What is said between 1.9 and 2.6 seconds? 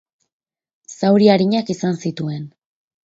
zituen.